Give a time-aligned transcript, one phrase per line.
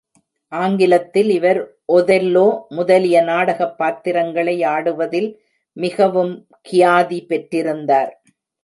[0.51, 1.59] ஆங்கிலத்தில் இவர்
[1.93, 5.29] ஒதெல்லோ முதலிய நாடகப் பாத்திரங்களை ஆடுவதில்
[5.77, 6.33] மிகவும்
[6.71, 8.11] கியாதி பெற்றிருந்தார்.